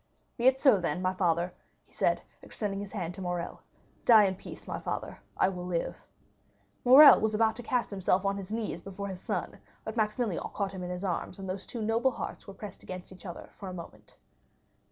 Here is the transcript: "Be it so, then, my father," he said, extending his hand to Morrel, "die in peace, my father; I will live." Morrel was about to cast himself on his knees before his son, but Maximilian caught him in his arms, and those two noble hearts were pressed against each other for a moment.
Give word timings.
"Be 0.35 0.47
it 0.47 0.59
so, 0.59 0.79
then, 0.79 0.99
my 0.99 1.13
father," 1.13 1.53
he 1.85 1.91
said, 1.93 2.23
extending 2.41 2.79
his 2.79 2.93
hand 2.93 3.13
to 3.13 3.21
Morrel, 3.21 3.61
"die 4.03 4.23
in 4.23 4.33
peace, 4.33 4.65
my 4.67 4.79
father; 4.79 5.19
I 5.37 5.47
will 5.49 5.63
live." 5.67 6.07
Morrel 6.83 7.19
was 7.19 7.35
about 7.35 7.55
to 7.57 7.61
cast 7.61 7.91
himself 7.91 8.25
on 8.25 8.37
his 8.37 8.51
knees 8.51 8.81
before 8.81 9.09
his 9.09 9.21
son, 9.21 9.59
but 9.83 9.97
Maximilian 9.97 10.41
caught 10.53 10.71
him 10.71 10.81
in 10.81 10.89
his 10.89 11.03
arms, 11.03 11.37
and 11.37 11.47
those 11.47 11.67
two 11.67 11.83
noble 11.83 12.09
hearts 12.13 12.47
were 12.47 12.55
pressed 12.55 12.81
against 12.81 13.11
each 13.11 13.27
other 13.27 13.49
for 13.51 13.69
a 13.69 13.75
moment. 13.75 14.17